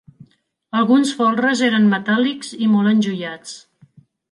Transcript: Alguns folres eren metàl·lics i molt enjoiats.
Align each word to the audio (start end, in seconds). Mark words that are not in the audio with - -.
Alguns 0.79 1.11
folres 1.19 1.61
eren 1.67 1.85
metàl·lics 1.93 2.51
i 2.69 2.73
molt 2.75 2.95
enjoiats. 2.95 3.57